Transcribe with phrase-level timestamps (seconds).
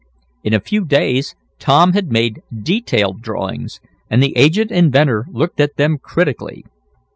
[0.43, 5.75] In a few days Tom had made detailed drawings, and the aged inventor looked at
[5.77, 6.65] them critically.